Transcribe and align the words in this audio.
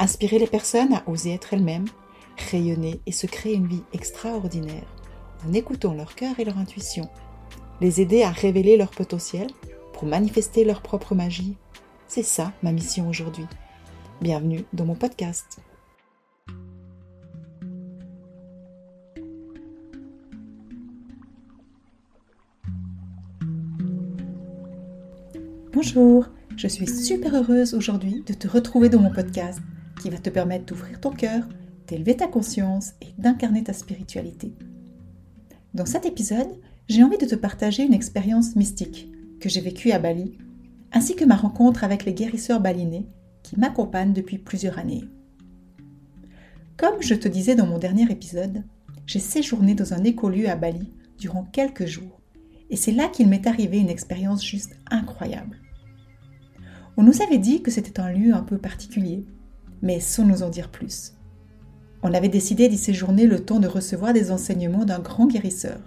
Inspirer 0.00 0.38
les 0.38 0.46
personnes 0.46 0.94
à 0.94 1.02
oser 1.08 1.34
être 1.34 1.54
elles-mêmes, 1.54 1.88
rayonner 2.52 3.00
et 3.06 3.10
se 3.10 3.26
créer 3.26 3.54
une 3.54 3.66
vie 3.66 3.82
extraordinaire 3.92 4.86
en 5.44 5.52
écoutant 5.52 5.92
leur 5.92 6.14
cœur 6.14 6.38
et 6.38 6.44
leur 6.44 6.56
intuition. 6.56 7.08
Les 7.80 8.00
aider 8.00 8.22
à 8.22 8.30
révéler 8.30 8.76
leur 8.76 8.90
potentiel 8.90 9.48
pour 9.92 10.06
manifester 10.06 10.64
leur 10.64 10.82
propre 10.82 11.16
magie. 11.16 11.56
C'est 12.06 12.22
ça 12.22 12.52
ma 12.62 12.70
mission 12.70 13.08
aujourd'hui. 13.08 13.46
Bienvenue 14.20 14.64
dans 14.72 14.84
mon 14.84 14.94
podcast. 14.94 15.58
Bonjour, 25.72 26.26
je 26.56 26.68
suis 26.68 26.86
super 26.86 27.34
heureuse 27.34 27.74
aujourd'hui 27.74 28.22
de 28.24 28.32
te 28.32 28.46
retrouver 28.46 28.88
dans 28.90 29.00
mon 29.00 29.12
podcast 29.12 29.58
qui 29.98 30.10
va 30.10 30.18
te 30.18 30.30
permettre 30.30 30.66
d'ouvrir 30.66 31.00
ton 31.00 31.10
cœur, 31.10 31.46
d'élever 31.86 32.16
ta 32.16 32.26
conscience 32.26 32.92
et 33.00 33.08
d'incarner 33.18 33.64
ta 33.64 33.72
spiritualité. 33.72 34.54
Dans 35.74 35.86
cet 35.86 36.06
épisode, 36.06 36.48
j'ai 36.88 37.02
envie 37.02 37.18
de 37.18 37.26
te 37.26 37.34
partager 37.34 37.84
une 37.84 37.94
expérience 37.94 38.56
mystique 38.56 39.10
que 39.40 39.48
j'ai 39.48 39.60
vécue 39.60 39.90
à 39.92 39.98
Bali, 39.98 40.38
ainsi 40.92 41.14
que 41.14 41.24
ma 41.24 41.36
rencontre 41.36 41.84
avec 41.84 42.04
les 42.04 42.14
guérisseurs 42.14 42.60
balinais 42.60 43.06
qui 43.42 43.58
m'accompagnent 43.58 44.12
depuis 44.12 44.38
plusieurs 44.38 44.78
années. 44.78 45.04
Comme 46.76 47.02
je 47.02 47.14
te 47.14 47.28
disais 47.28 47.54
dans 47.54 47.66
mon 47.66 47.78
dernier 47.78 48.10
épisode, 48.10 48.64
j'ai 49.06 49.18
séjourné 49.18 49.74
dans 49.74 49.94
un 49.94 50.04
écolieu 50.04 50.48
à 50.48 50.56
Bali 50.56 50.92
durant 51.18 51.44
quelques 51.44 51.86
jours, 51.86 52.20
et 52.70 52.76
c'est 52.76 52.92
là 52.92 53.08
qu'il 53.08 53.28
m'est 53.28 53.46
arrivé 53.46 53.78
une 53.78 53.88
expérience 53.88 54.44
juste 54.44 54.76
incroyable. 54.90 55.58
On 56.96 57.02
nous 57.02 57.22
avait 57.22 57.38
dit 57.38 57.62
que 57.62 57.70
c'était 57.70 58.00
un 58.00 58.12
lieu 58.12 58.34
un 58.34 58.42
peu 58.42 58.58
particulier, 58.58 59.24
mais 59.82 60.00
sans 60.00 60.24
nous 60.24 60.42
en 60.42 60.48
dire 60.48 60.70
plus. 60.70 61.14
On 62.02 62.14
avait 62.14 62.28
décidé 62.28 62.68
d'y 62.68 62.78
séjourner 62.78 63.26
le 63.26 63.44
temps 63.44 63.60
de 63.60 63.66
recevoir 63.66 64.12
des 64.12 64.30
enseignements 64.30 64.84
d'un 64.84 65.00
grand 65.00 65.26
guérisseur. 65.26 65.80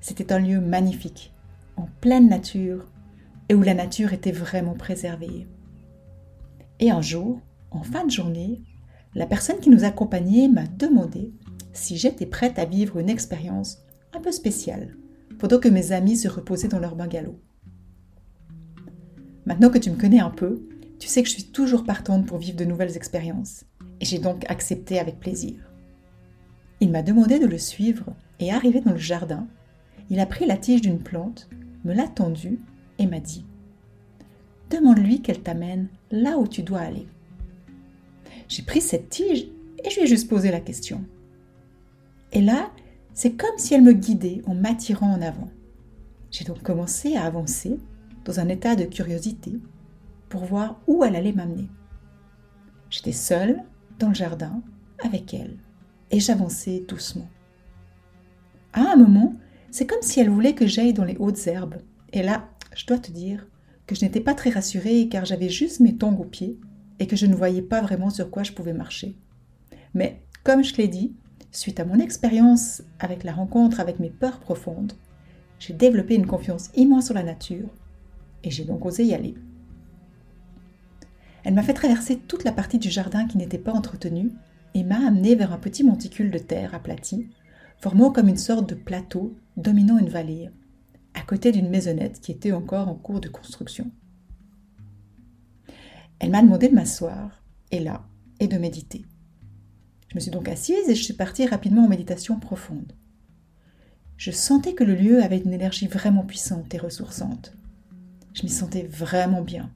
C'était 0.00 0.32
un 0.32 0.38
lieu 0.38 0.60
magnifique, 0.60 1.32
en 1.76 1.88
pleine 2.00 2.28
nature, 2.28 2.90
et 3.48 3.54
où 3.54 3.62
la 3.62 3.74
nature 3.74 4.12
était 4.12 4.32
vraiment 4.32 4.74
préservée. 4.74 5.46
Et 6.80 6.90
un 6.90 7.00
jour, 7.00 7.40
en 7.70 7.82
fin 7.82 8.04
de 8.04 8.10
journée, 8.10 8.62
la 9.14 9.26
personne 9.26 9.60
qui 9.60 9.70
nous 9.70 9.84
accompagnait 9.84 10.48
m'a 10.48 10.66
demandé 10.66 11.32
si 11.72 11.96
j'étais 11.96 12.26
prête 12.26 12.58
à 12.58 12.64
vivre 12.64 12.98
une 12.98 13.08
expérience 13.08 13.78
un 14.12 14.20
peu 14.20 14.32
spéciale, 14.32 14.96
pendant 15.38 15.58
que 15.58 15.68
mes 15.68 15.92
amis 15.92 16.16
se 16.16 16.28
reposaient 16.28 16.68
dans 16.68 16.78
leur 16.78 16.96
bungalow. 16.96 17.38
Maintenant 19.46 19.70
que 19.70 19.78
tu 19.78 19.90
me 19.90 19.96
connais 19.96 20.20
un 20.20 20.30
peu, 20.30 20.66
tu 21.04 21.10
sais 21.10 21.22
que 21.22 21.28
je 21.28 21.34
suis 21.34 21.44
toujours 21.44 21.84
partante 21.84 22.24
pour 22.24 22.38
vivre 22.38 22.56
de 22.56 22.64
nouvelles 22.64 22.96
expériences, 22.96 23.66
et 24.00 24.06
j'ai 24.06 24.18
donc 24.18 24.46
accepté 24.48 24.98
avec 24.98 25.20
plaisir. 25.20 25.70
Il 26.80 26.90
m'a 26.90 27.02
demandé 27.02 27.38
de 27.38 27.44
le 27.44 27.58
suivre, 27.58 28.06
et 28.40 28.50
arrivé 28.50 28.80
dans 28.80 28.92
le 28.92 28.96
jardin, 28.96 29.46
il 30.08 30.18
a 30.18 30.24
pris 30.24 30.46
la 30.46 30.56
tige 30.56 30.80
d'une 30.80 31.02
plante, 31.02 31.50
me 31.84 31.92
l'a 31.92 32.08
tendue 32.08 32.58
et 32.98 33.06
m'a 33.06 33.20
dit 33.20 33.44
Demande-lui 34.70 35.20
qu'elle 35.20 35.42
t'amène 35.42 35.88
là 36.10 36.38
où 36.38 36.48
tu 36.48 36.62
dois 36.62 36.80
aller. 36.80 37.06
J'ai 38.48 38.62
pris 38.62 38.80
cette 38.80 39.10
tige 39.10 39.48
et 39.84 39.90
je 39.90 39.96
lui 39.96 40.04
ai 40.04 40.06
juste 40.06 40.30
posé 40.30 40.50
la 40.50 40.60
question. 40.60 41.04
Et 42.32 42.40
là, 42.40 42.70
c'est 43.12 43.32
comme 43.32 43.58
si 43.58 43.74
elle 43.74 43.82
me 43.82 43.92
guidait 43.92 44.40
en 44.46 44.54
m'attirant 44.54 45.12
en 45.12 45.20
avant. 45.20 45.50
J'ai 46.30 46.46
donc 46.46 46.62
commencé 46.62 47.14
à 47.14 47.24
avancer 47.24 47.78
dans 48.24 48.40
un 48.40 48.48
état 48.48 48.74
de 48.74 48.84
curiosité 48.84 49.52
pour 50.34 50.46
voir 50.46 50.80
où 50.88 51.04
elle 51.04 51.14
allait 51.14 51.32
m'amener. 51.32 51.68
J'étais 52.90 53.12
seule 53.12 53.62
dans 54.00 54.08
le 54.08 54.16
jardin 54.16 54.64
avec 55.04 55.32
elle 55.32 55.58
et 56.10 56.18
j'avançais 56.18 56.84
doucement. 56.88 57.28
À 58.72 58.80
un 58.80 58.96
moment, 58.96 59.36
c'est 59.70 59.86
comme 59.86 60.02
si 60.02 60.18
elle 60.18 60.30
voulait 60.30 60.56
que 60.56 60.66
j'aille 60.66 60.92
dans 60.92 61.04
les 61.04 61.16
hautes 61.18 61.46
herbes. 61.46 61.76
Et 62.12 62.24
là, 62.24 62.48
je 62.74 62.84
dois 62.84 62.98
te 62.98 63.12
dire 63.12 63.46
que 63.86 63.94
je 63.94 64.04
n'étais 64.04 64.20
pas 64.20 64.34
très 64.34 64.50
rassurée 64.50 65.08
car 65.08 65.24
j'avais 65.24 65.48
juste 65.48 65.78
mes 65.78 65.96
tongs 65.96 66.18
aux 66.18 66.24
pieds 66.24 66.58
et 66.98 67.06
que 67.06 67.14
je 67.14 67.26
ne 67.26 67.36
voyais 67.36 67.62
pas 67.62 67.80
vraiment 67.80 68.10
sur 68.10 68.28
quoi 68.28 68.42
je 68.42 68.50
pouvais 68.50 68.72
marcher. 68.72 69.16
Mais 69.94 70.20
comme 70.42 70.64
je 70.64 70.74
l'ai 70.74 70.88
dit, 70.88 71.14
suite 71.52 71.78
à 71.78 71.84
mon 71.84 72.00
expérience 72.00 72.82
avec 72.98 73.22
la 73.22 73.34
rencontre 73.34 73.78
avec 73.78 74.00
mes 74.00 74.10
peurs 74.10 74.40
profondes, 74.40 74.94
j'ai 75.60 75.74
développé 75.74 76.16
une 76.16 76.26
confiance 76.26 76.70
immense 76.74 77.04
sur 77.04 77.14
la 77.14 77.22
nature 77.22 77.68
et 78.42 78.50
j'ai 78.50 78.64
donc 78.64 78.84
osé 78.84 79.04
y 79.04 79.14
aller. 79.14 79.36
Elle 81.44 81.54
m'a 81.54 81.62
fait 81.62 81.74
traverser 81.74 82.16
toute 82.16 82.44
la 82.44 82.52
partie 82.52 82.78
du 82.78 82.90
jardin 82.90 83.26
qui 83.26 83.36
n'était 83.36 83.58
pas 83.58 83.72
entretenue 83.72 84.32
et 84.72 84.82
m'a 84.82 85.06
amené 85.06 85.34
vers 85.34 85.52
un 85.52 85.58
petit 85.58 85.84
monticule 85.84 86.30
de 86.30 86.38
terre 86.38 86.74
aplati, 86.74 87.28
formant 87.78 88.10
comme 88.10 88.28
une 88.28 88.38
sorte 88.38 88.68
de 88.68 88.74
plateau 88.74 89.36
dominant 89.58 89.98
une 89.98 90.08
vallée, 90.08 90.50
à 91.12 91.20
côté 91.20 91.52
d'une 91.52 91.68
maisonnette 91.68 92.20
qui 92.20 92.32
était 92.32 92.52
encore 92.52 92.88
en 92.88 92.94
cours 92.94 93.20
de 93.20 93.28
construction. 93.28 93.90
Elle 96.18 96.30
m'a 96.30 96.42
demandé 96.42 96.68
de 96.68 96.74
m'asseoir, 96.74 97.42
et 97.70 97.80
là, 97.80 98.06
et 98.40 98.48
de 98.48 98.56
méditer. 98.56 99.04
Je 100.08 100.14
me 100.14 100.20
suis 100.20 100.30
donc 100.30 100.48
assise 100.48 100.88
et 100.88 100.94
je 100.94 101.02
suis 101.02 101.14
partie 101.14 101.46
rapidement 101.46 101.84
en 101.84 101.88
méditation 101.88 102.40
profonde. 102.40 102.92
Je 104.16 104.30
sentais 104.30 104.74
que 104.74 104.84
le 104.84 104.94
lieu 104.94 105.22
avait 105.22 105.40
une 105.40 105.52
énergie 105.52 105.88
vraiment 105.88 106.24
puissante 106.24 106.72
et 106.72 106.78
ressourçante. 106.78 107.54
Je 108.32 108.44
m'y 108.44 108.48
sentais 108.48 108.84
vraiment 108.84 109.42
bien 109.42 109.70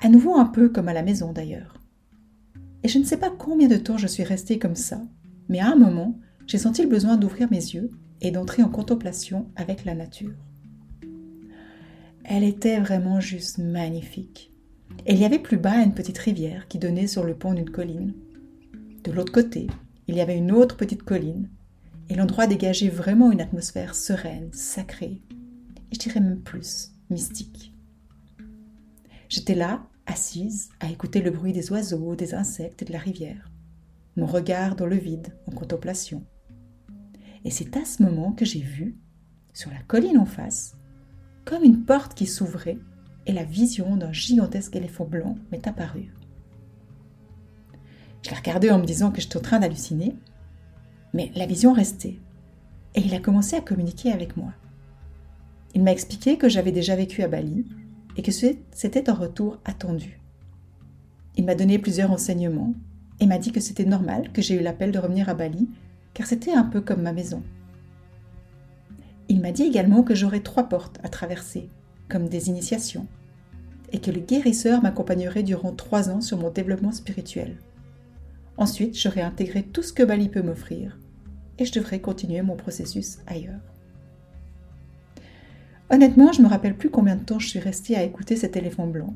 à 0.00 0.08
nouveau 0.08 0.36
un 0.36 0.46
peu 0.46 0.68
comme 0.68 0.88
à 0.88 0.92
la 0.92 1.02
maison 1.02 1.32
d'ailleurs. 1.32 1.80
Et 2.82 2.88
je 2.88 2.98
ne 2.98 3.04
sais 3.04 3.16
pas 3.16 3.30
combien 3.30 3.68
de 3.68 3.76
temps 3.76 3.98
je 3.98 4.06
suis 4.06 4.22
restée 4.22 4.58
comme 4.58 4.76
ça, 4.76 5.02
mais 5.48 5.60
à 5.60 5.72
un 5.72 5.76
moment, 5.76 6.18
j'ai 6.46 6.58
senti 6.58 6.82
le 6.82 6.88
besoin 6.88 7.16
d'ouvrir 7.16 7.50
mes 7.50 7.56
yeux 7.56 7.90
et 8.20 8.30
d'entrer 8.30 8.62
en 8.62 8.68
contemplation 8.68 9.48
avec 9.56 9.84
la 9.84 9.94
nature. 9.94 10.34
Elle 12.24 12.44
était 12.44 12.78
vraiment 12.78 13.20
juste 13.20 13.58
magnifique. 13.58 14.52
Il 15.06 15.18
y 15.18 15.24
avait 15.24 15.38
plus 15.38 15.56
bas 15.56 15.82
une 15.82 15.94
petite 15.94 16.18
rivière 16.18 16.68
qui 16.68 16.78
donnait 16.78 17.06
sur 17.06 17.24
le 17.24 17.34
pont 17.34 17.54
d'une 17.54 17.70
colline. 17.70 18.14
De 19.04 19.12
l'autre 19.12 19.32
côté, 19.32 19.66
il 20.06 20.16
y 20.16 20.20
avait 20.20 20.36
une 20.36 20.52
autre 20.52 20.76
petite 20.76 21.02
colline, 21.02 21.48
et 22.08 22.14
l'endroit 22.14 22.46
dégageait 22.46 22.88
vraiment 22.88 23.32
une 23.32 23.40
atmosphère 23.40 23.94
sereine, 23.94 24.48
sacrée, 24.52 25.20
et 25.90 25.94
je 25.94 25.98
dirais 25.98 26.20
même 26.20 26.40
plus, 26.40 26.92
mystique. 27.10 27.72
J'étais 29.28 29.54
là, 29.54 29.86
assise, 30.06 30.70
à 30.80 30.90
écouter 30.90 31.20
le 31.20 31.30
bruit 31.30 31.52
des 31.52 31.70
oiseaux, 31.70 32.16
des 32.16 32.34
insectes 32.34 32.80
et 32.82 32.84
de 32.86 32.92
la 32.92 32.98
rivière, 32.98 33.50
mon 34.16 34.26
regard 34.26 34.74
dans 34.74 34.86
le 34.86 34.96
vide, 34.96 35.34
en 35.46 35.52
contemplation. 35.52 36.24
Et 37.44 37.50
c'est 37.50 37.76
à 37.76 37.84
ce 37.84 38.02
moment 38.02 38.32
que 38.32 38.46
j'ai 38.46 38.60
vu, 38.60 38.96
sur 39.52 39.70
la 39.70 39.82
colline 39.86 40.18
en 40.18 40.24
face, 40.24 40.76
comme 41.44 41.62
une 41.62 41.84
porte 41.84 42.14
qui 42.14 42.26
s'ouvrait 42.26 42.78
et 43.26 43.32
la 43.32 43.44
vision 43.44 43.96
d'un 43.96 44.12
gigantesque 44.12 44.76
éléphant 44.76 45.04
blanc 45.04 45.36
m'est 45.52 45.66
apparue. 45.66 46.14
Je 48.22 48.30
l'ai 48.30 48.36
regardé 48.36 48.70
en 48.70 48.78
me 48.78 48.86
disant 48.86 49.10
que 49.10 49.20
j'étais 49.20 49.36
en 49.36 49.42
train 49.42 49.58
d'halluciner, 49.58 50.16
mais 51.12 51.30
la 51.34 51.46
vision 51.46 51.72
restait, 51.74 52.18
et 52.94 53.00
il 53.00 53.14
a 53.14 53.20
commencé 53.20 53.56
à 53.56 53.60
communiquer 53.60 54.10
avec 54.10 54.38
moi. 54.38 54.52
Il 55.74 55.82
m'a 55.82 55.92
expliqué 55.92 56.38
que 56.38 56.48
j'avais 56.48 56.72
déjà 56.72 56.96
vécu 56.96 57.22
à 57.22 57.28
Bali 57.28 57.66
et 58.18 58.22
que 58.22 58.32
c'était 58.32 59.08
un 59.08 59.14
retour 59.14 59.58
attendu. 59.64 60.20
Il 61.36 61.44
m'a 61.44 61.54
donné 61.54 61.78
plusieurs 61.78 62.10
enseignements 62.10 62.74
et 63.20 63.26
m'a 63.26 63.38
dit 63.38 63.52
que 63.52 63.60
c'était 63.60 63.84
normal 63.84 64.32
que 64.32 64.42
j'ai 64.42 64.56
eu 64.56 64.62
l'appel 64.62 64.90
de 64.90 64.98
revenir 64.98 65.28
à 65.28 65.34
Bali, 65.34 65.68
car 66.14 66.26
c'était 66.26 66.52
un 66.52 66.64
peu 66.64 66.80
comme 66.80 67.02
ma 67.02 67.12
maison. 67.12 67.44
Il 69.28 69.40
m'a 69.40 69.52
dit 69.52 69.62
également 69.62 70.02
que 70.02 70.16
j'aurais 70.16 70.40
trois 70.40 70.68
portes 70.68 70.98
à 71.04 71.08
traverser, 71.08 71.68
comme 72.08 72.28
des 72.28 72.48
initiations, 72.48 73.06
et 73.92 74.00
que 74.00 74.10
le 74.10 74.20
guérisseur 74.20 74.82
m'accompagnerait 74.82 75.44
durant 75.44 75.72
trois 75.72 76.10
ans 76.10 76.20
sur 76.20 76.38
mon 76.38 76.50
développement 76.50 76.92
spirituel. 76.92 77.56
Ensuite, 78.56 78.98
j'aurais 78.98 79.22
intégré 79.22 79.62
tout 79.62 79.82
ce 79.82 79.92
que 79.92 80.02
Bali 80.02 80.28
peut 80.28 80.42
m'offrir, 80.42 80.98
et 81.58 81.64
je 81.64 81.72
devrais 81.72 82.00
continuer 82.00 82.42
mon 82.42 82.56
processus 82.56 83.18
ailleurs. 83.28 83.77
Honnêtement, 85.90 86.32
je 86.32 86.40
ne 86.40 86.44
me 86.44 86.50
rappelle 86.50 86.76
plus 86.76 86.90
combien 86.90 87.16
de 87.16 87.24
temps 87.24 87.38
je 87.38 87.48
suis 87.48 87.58
restée 87.58 87.96
à 87.96 88.02
écouter 88.02 88.36
cet 88.36 88.56
éléphant 88.56 88.86
blanc. 88.86 89.14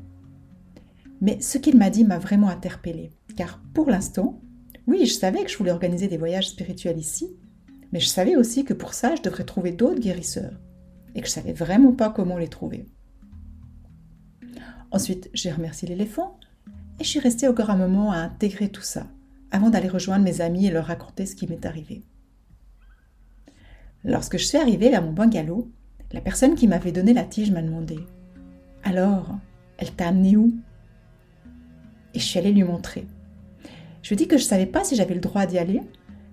Mais 1.21 1.39
ce 1.39 1.57
qu'il 1.57 1.77
m'a 1.77 1.89
dit 1.89 2.03
m'a 2.03 2.17
vraiment 2.17 2.49
interpellée, 2.49 3.11
car 3.35 3.61
pour 3.73 3.89
l'instant, 3.89 4.41
Oui, 4.85 5.05
je 5.05 5.13
savais 5.13 5.43
que 5.43 5.49
je 5.49 5.57
voulais 5.57 5.71
organiser 5.71 6.07
des 6.07 6.17
voyages 6.17 6.49
spirituels 6.49 6.97
ici, 6.97 7.37
mais 7.93 8.01
je 8.01 8.07
savais 8.07 8.35
aussi 8.35 8.65
que 8.65 8.73
pour 8.73 8.93
ça, 8.93 9.15
je 9.15 9.21
devrais 9.21 9.45
trouver 9.45 9.71
d'autres 9.71 10.01
guérisseurs, 10.01 10.59
et 11.15 11.21
que 11.21 11.27
je 11.27 11.31
savais 11.31 11.53
vraiment 11.53 11.93
pas 11.93 12.09
comment 12.09 12.37
les 12.37 12.49
trouver. 12.49 12.85
Ensuite, 14.91 15.29
j'ai 15.33 15.51
remercié 15.51 15.87
l'éléphant, 15.87 16.37
et 16.99 17.03
je 17.03 17.09
suis 17.09 17.19
restée 17.19 17.47
encore 17.47 17.69
un 17.69 17.77
moment 17.77 18.11
à 18.11 18.17
intégrer 18.17 18.69
tout 18.69 18.81
ça, 18.81 19.07
avant 19.51 19.69
d'aller 19.69 19.87
rejoindre 19.87 20.25
mes 20.25 20.41
amis 20.41 20.65
et 20.65 20.71
leur 20.71 20.87
raconter 20.87 21.25
ce 21.25 21.35
qui 21.35 21.47
m'est 21.47 21.65
arrivé. 21.65 22.03
Lorsque 24.03 24.37
je 24.37 24.43
suis 24.43 24.57
arrivée 24.57 24.89
vers 24.89 25.01
mon 25.01 25.13
bungalow, 25.13 25.71
la 26.13 26.21
personne 26.21 26.55
qui 26.55 26.67
m'avait 26.67 26.91
donné 26.91 27.13
la 27.13 27.23
tige 27.23 27.51
m'a 27.51 27.61
demandé 27.61 27.99
Alors, 28.83 29.35
elle 29.77 29.91
t'a 29.91 30.07
amené 30.07 30.37
où? 30.37 30.53
Et 32.13 32.19
je 32.19 32.23
suis 32.23 32.39
allée 32.39 32.53
lui 32.53 32.63
montrer. 32.63 33.07
Je 34.03 34.09
lui 34.09 34.13
ai 34.13 34.17
dit 34.17 34.27
que 34.27 34.37
je 34.37 34.43
ne 34.43 34.47
savais 34.47 34.67
pas 34.67 34.83
si 34.83 34.95
j'avais 34.95 35.15
le 35.15 35.19
droit 35.19 35.47
d'y 35.47 35.57
aller, 35.57 35.81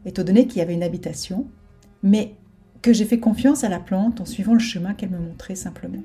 étant 0.04 0.22
donné 0.22 0.46
qu'il 0.46 0.58
y 0.58 0.60
avait 0.60 0.74
une 0.74 0.82
habitation, 0.82 1.46
mais 2.02 2.34
que 2.82 2.92
j'ai 2.92 3.06
fait 3.06 3.18
confiance 3.18 3.64
à 3.64 3.68
la 3.68 3.80
plante 3.80 4.20
en 4.20 4.26
suivant 4.26 4.52
le 4.52 4.58
chemin 4.58 4.94
qu'elle 4.94 5.10
me 5.10 5.18
montrait 5.18 5.54
simplement. 5.54 6.02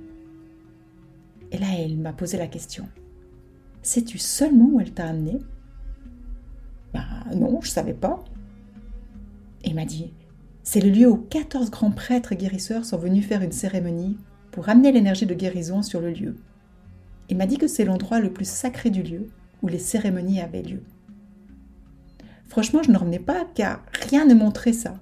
Et 1.51 1.57
là, 1.57 1.67
elle 1.77 1.97
m'a 1.97 2.13
posé 2.13 2.37
la 2.37 2.47
question. 2.47 2.87
Sais-tu 3.81 4.17
seulement 4.17 4.69
où 4.71 4.79
elle 4.79 4.91
t'a 4.91 5.07
amené? 5.07 5.39
Ben 6.93 7.05
non, 7.35 7.59
je 7.61 7.69
savais 7.69 7.93
pas. 7.93 8.23
Et 9.63 9.73
m'a 9.73 9.85
dit 9.85 10.13
c'est 10.65 10.81
le 10.81 10.89
lieu 10.89 11.07
où 11.07 11.17
14 11.17 11.69
grands 11.69 11.91
prêtres 11.91 12.33
guérisseurs 12.33 12.85
sont 12.85 12.97
venus 12.97 13.25
faire 13.25 13.43
une 13.43 13.51
cérémonie 13.51 14.17
pour 14.51 14.67
amener 14.67 14.91
l'énergie 14.91 15.27
de 15.27 15.35
guérison 15.35 15.83
sur 15.83 16.01
le 16.01 16.09
lieu. 16.09 16.37
Il 17.29 17.37
m'a 17.37 17.45
dit 17.45 17.59
que 17.59 17.67
c'est 17.67 17.85
l'endroit 17.85 18.19
le 18.19 18.33
plus 18.33 18.49
sacré 18.49 18.89
du 18.89 19.03
lieu 19.03 19.29
où 19.61 19.67
les 19.67 19.77
cérémonies 19.77 20.41
avaient 20.41 20.63
lieu. 20.63 20.81
Franchement, 22.47 22.81
je 22.81 22.89
ne 22.89 22.97
revenais 22.97 23.19
pas 23.19 23.45
car 23.53 23.85
rien 24.09 24.25
ne 24.25 24.33
montrait 24.33 24.73
ça. 24.73 24.99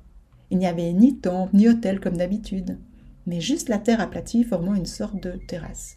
Il 0.51 0.57
n'y 0.57 0.68
avait 0.68 0.92
ni 0.92 1.18
temple 1.18 1.56
ni 1.56 1.69
hôtel 1.69 2.01
comme 2.01 2.18
d'habitude, 2.18 2.77
mais 3.25 3.39
juste 3.39 3.69
la 3.69 3.77
terre 3.77 4.01
aplatie 4.01 4.44
formant 4.44 4.75
une 4.75 4.86
sorte 4.86 5.24
de 5.24 5.39
terrasse. 5.48 5.95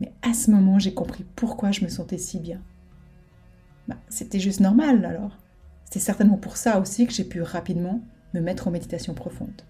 Mais 0.00 0.12
à 0.22 0.34
ce 0.34 0.52
moment, 0.52 0.78
j'ai 0.78 0.94
compris 0.94 1.24
pourquoi 1.34 1.72
je 1.72 1.84
me 1.84 1.90
sentais 1.90 2.18
si 2.18 2.38
bien. 2.38 2.62
Bah, 3.88 3.98
C'était 4.08 4.40
juste 4.40 4.60
normal 4.60 5.04
alors. 5.04 5.36
C'est 5.92 6.00
certainement 6.00 6.38
pour 6.38 6.56
ça 6.56 6.80
aussi 6.80 7.06
que 7.06 7.12
j'ai 7.12 7.22
pu 7.22 7.42
rapidement 7.42 8.00
me 8.32 8.40
mettre 8.40 8.66
en 8.66 8.70
méditation 8.70 9.12
profonde. 9.12 9.60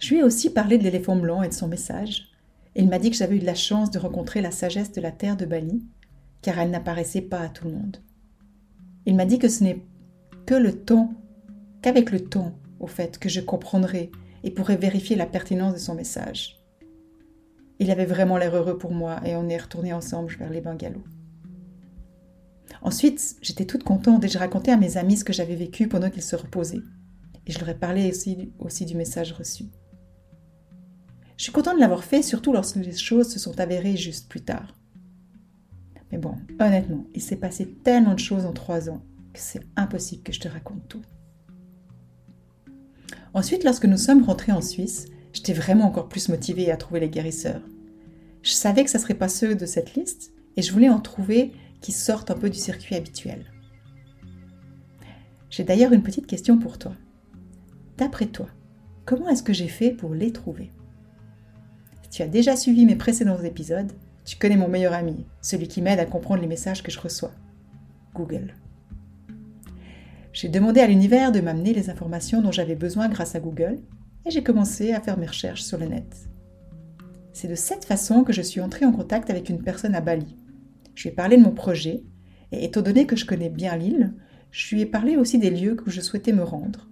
Je 0.00 0.08
lui 0.08 0.18
ai 0.18 0.24
aussi 0.24 0.50
parlé 0.50 0.78
de 0.78 0.82
l'éléphant 0.82 1.14
blanc 1.14 1.44
et 1.44 1.48
de 1.48 1.52
son 1.52 1.68
message. 1.68 2.32
Il 2.74 2.88
m'a 2.88 2.98
dit 2.98 3.12
que 3.12 3.16
j'avais 3.16 3.36
eu 3.36 3.38
de 3.38 3.46
la 3.46 3.54
chance 3.54 3.92
de 3.92 4.00
rencontrer 4.00 4.40
la 4.40 4.50
sagesse 4.50 4.90
de 4.90 5.00
la 5.00 5.12
terre 5.12 5.36
de 5.36 5.46
Bali, 5.46 5.84
car 6.42 6.58
elle 6.58 6.70
n'apparaissait 6.70 7.20
pas 7.20 7.38
à 7.38 7.48
tout 7.50 7.68
le 7.68 7.74
monde. 7.74 7.98
Il 9.06 9.14
m'a 9.14 9.26
dit 9.26 9.38
que 9.38 9.46
ce 9.46 9.62
n'est 9.62 9.80
que 10.44 10.56
le 10.56 10.72
temps, 10.72 11.14
qu'avec 11.80 12.10
le 12.10 12.24
temps, 12.24 12.58
au 12.80 12.88
fait, 12.88 13.18
que 13.18 13.28
je 13.28 13.40
comprendrai 13.40 14.10
et 14.42 14.50
pourrai 14.50 14.74
vérifier 14.74 15.14
la 15.14 15.26
pertinence 15.26 15.74
de 15.74 15.78
son 15.78 15.94
message. 15.94 16.58
Il 17.78 17.92
avait 17.92 18.06
vraiment 18.06 18.38
l'air 18.38 18.56
heureux 18.56 18.76
pour 18.76 18.90
moi 18.90 19.20
et 19.24 19.36
on 19.36 19.48
est 19.48 19.56
retourné 19.56 19.92
ensemble 19.92 20.34
vers 20.36 20.50
les 20.50 20.60
bungalows. 20.60 21.04
Ensuite, 22.82 23.36
j'étais 23.42 23.64
toute 23.64 23.84
contente 23.84 24.24
et 24.24 24.28
je 24.28 24.38
racontais 24.38 24.72
à 24.72 24.76
mes 24.76 24.96
amis 24.96 25.16
ce 25.16 25.24
que 25.24 25.32
j'avais 25.32 25.54
vécu 25.54 25.88
pendant 25.88 26.10
qu'ils 26.10 26.22
se 26.22 26.36
reposaient. 26.36 26.82
Et 27.46 27.52
je 27.52 27.58
leur 27.58 27.68
ai 27.68 27.78
parlé 27.78 28.10
aussi, 28.58 28.84
du 28.84 28.96
message 28.96 29.32
reçu. 29.32 29.64
Je 31.36 31.44
suis 31.44 31.52
contente 31.52 31.76
de 31.76 31.80
l'avoir 31.80 32.04
fait, 32.04 32.22
surtout 32.22 32.52
lorsque 32.52 32.76
les 32.76 32.96
choses 32.96 33.28
se 33.28 33.38
sont 33.38 33.58
avérées 33.58 33.96
juste 33.96 34.28
plus 34.28 34.42
tard. 34.42 34.76
Mais 36.10 36.18
bon, 36.18 36.36
honnêtement, 36.60 37.04
il 37.14 37.22
s'est 37.22 37.36
passé 37.36 37.66
tellement 37.82 38.14
de 38.14 38.18
choses 38.18 38.44
en 38.44 38.52
trois 38.52 38.90
ans 38.90 39.02
que 39.32 39.40
c'est 39.40 39.62
impossible 39.76 40.22
que 40.22 40.32
je 40.32 40.40
te 40.40 40.48
raconte 40.48 40.86
tout. 40.88 41.02
Ensuite, 43.34 43.64
lorsque 43.64 43.86
nous 43.86 43.96
sommes 43.96 44.22
rentrés 44.22 44.52
en 44.52 44.60
Suisse, 44.60 45.06
j'étais 45.32 45.54
vraiment 45.54 45.86
encore 45.86 46.08
plus 46.08 46.28
motivée 46.28 46.70
à 46.70 46.76
trouver 46.76 47.00
les 47.00 47.08
guérisseurs. 47.08 47.62
Je 48.42 48.50
savais 48.50 48.84
que 48.84 48.90
ce 48.90 48.98
ne 48.98 49.02
serait 49.02 49.14
pas 49.14 49.28
ceux 49.28 49.54
de 49.54 49.66
cette 49.66 49.94
liste, 49.94 50.32
et 50.56 50.62
je 50.62 50.72
voulais 50.72 50.90
en 50.90 51.00
trouver 51.00 51.52
qui 51.82 51.92
sortent 51.92 52.30
un 52.30 52.36
peu 52.36 52.48
du 52.48 52.58
circuit 52.58 52.94
habituel. 52.94 53.44
J'ai 55.50 55.64
d'ailleurs 55.64 55.92
une 55.92 56.02
petite 56.02 56.26
question 56.26 56.56
pour 56.58 56.78
toi. 56.78 56.94
D'après 57.98 58.26
toi, 58.26 58.46
comment 59.04 59.28
est-ce 59.28 59.42
que 59.42 59.52
j'ai 59.52 59.68
fait 59.68 59.90
pour 59.90 60.14
les 60.14 60.32
trouver? 60.32 60.70
Si 62.04 62.08
tu 62.08 62.22
as 62.22 62.28
déjà 62.28 62.56
suivi 62.56 62.86
mes 62.86 62.96
précédents 62.96 63.42
épisodes, 63.42 63.92
tu 64.24 64.36
connais 64.36 64.56
mon 64.56 64.68
meilleur 64.68 64.94
ami, 64.94 65.26
celui 65.42 65.68
qui 65.68 65.82
m'aide 65.82 65.98
à 65.98 66.06
comprendre 66.06 66.40
les 66.40 66.48
messages 66.48 66.82
que 66.82 66.90
je 66.90 67.00
reçois. 67.00 67.32
Google. 68.14 68.54
J'ai 70.32 70.48
demandé 70.48 70.80
à 70.80 70.86
l'univers 70.86 71.32
de 71.32 71.40
m'amener 71.40 71.74
les 71.74 71.90
informations 71.90 72.40
dont 72.40 72.52
j'avais 72.52 72.76
besoin 72.76 73.08
grâce 73.08 73.34
à 73.34 73.40
Google 73.40 73.80
et 74.24 74.30
j'ai 74.30 74.42
commencé 74.42 74.92
à 74.92 75.00
faire 75.00 75.18
mes 75.18 75.26
recherches 75.26 75.62
sur 75.62 75.76
le 75.76 75.86
net. 75.86 76.28
C'est 77.32 77.48
de 77.48 77.54
cette 77.54 77.84
façon 77.84 78.24
que 78.24 78.32
je 78.32 78.42
suis 78.42 78.60
entrée 78.60 78.86
en 78.86 78.92
contact 78.92 79.28
avec 79.28 79.48
une 79.48 79.62
personne 79.62 79.94
à 79.94 80.00
Bali, 80.00 80.36
je 80.94 81.02
lui 81.02 81.10
ai 81.10 81.12
parlé 81.12 81.36
de 81.36 81.42
mon 81.42 81.52
projet, 81.52 82.02
et 82.52 82.64
étant 82.64 82.82
donné 82.82 83.06
que 83.06 83.16
je 83.16 83.24
connais 83.24 83.48
bien 83.48 83.76
l'île, 83.76 84.14
je 84.50 84.74
lui 84.74 84.82
ai 84.82 84.86
parlé 84.86 85.16
aussi 85.16 85.38
des 85.38 85.50
lieux 85.50 85.76
où 85.86 85.90
je 85.90 86.00
souhaitais 86.00 86.32
me 86.32 86.42
rendre, 86.42 86.88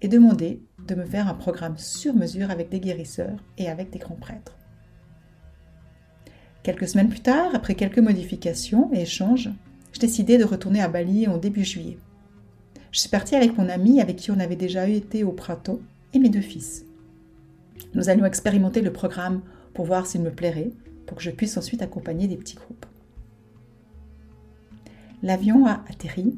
et 0.00 0.08
demandé 0.08 0.62
de 0.86 0.94
me 0.94 1.04
faire 1.04 1.28
un 1.28 1.34
programme 1.34 1.78
sur 1.78 2.14
mesure 2.14 2.50
avec 2.50 2.68
des 2.68 2.80
guérisseurs 2.80 3.38
et 3.58 3.68
avec 3.68 3.90
des 3.90 3.98
grands 3.98 4.16
prêtres. 4.16 4.56
Quelques 6.62 6.88
semaines 6.88 7.08
plus 7.08 7.20
tard, 7.20 7.50
après 7.54 7.74
quelques 7.74 7.98
modifications 7.98 8.90
et 8.92 9.02
échanges, 9.02 9.50
je 9.92 10.00
décidai 10.00 10.38
de 10.38 10.44
retourner 10.44 10.80
à 10.80 10.88
Bali 10.88 11.26
en 11.28 11.36
début 11.36 11.64
juillet. 11.64 11.98
Je 12.92 13.00
suis 13.00 13.08
partie 13.08 13.34
avec 13.34 13.56
mon 13.56 13.68
ami 13.68 14.00
avec 14.00 14.16
qui 14.16 14.30
on 14.30 14.38
avait 14.38 14.56
déjà 14.56 14.88
été 14.88 15.24
au 15.24 15.32
printemps 15.32 15.80
et 16.14 16.18
mes 16.18 16.28
deux 16.28 16.40
fils. 16.40 16.84
Nous 17.94 18.08
allions 18.08 18.26
expérimenter 18.26 18.80
le 18.80 18.92
programme 18.92 19.42
pour 19.74 19.86
voir 19.86 20.06
s'il 20.06 20.22
me 20.22 20.30
plairait, 20.30 20.70
pour 21.06 21.16
que 21.16 21.22
je 21.22 21.30
puisse 21.30 21.56
ensuite 21.56 21.82
accompagner 21.82 22.28
des 22.28 22.36
petits 22.36 22.56
groupes. 22.56 22.86
L'avion 25.22 25.66
a 25.66 25.84
atterri, 25.88 26.36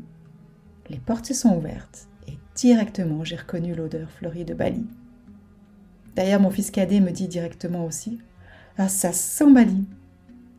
les 0.90 0.98
portes 0.98 1.24
se 1.26 1.34
sont 1.34 1.56
ouvertes 1.56 2.06
et 2.28 2.34
directement 2.54 3.24
j'ai 3.24 3.36
reconnu 3.36 3.74
l'odeur 3.74 4.10
fleurie 4.10 4.44
de 4.44 4.52
Bali. 4.52 4.84
D'ailleurs, 6.14 6.40
mon 6.40 6.50
fils 6.50 6.70
cadet 6.70 7.00
me 7.00 7.10
dit 7.10 7.26
directement 7.26 7.86
aussi 7.86 8.18
Ah, 8.76 8.88
ça 8.88 9.14
sent 9.14 9.50
Bali 9.52 9.86